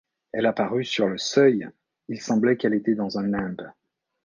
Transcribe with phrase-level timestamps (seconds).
[0.33, 1.69] Elle apparut sur le seuil;
[2.07, 3.69] il semblait qu’elle était dans un nimbe.